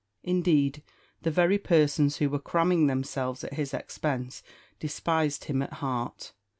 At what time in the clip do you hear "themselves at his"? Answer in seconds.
2.87-3.71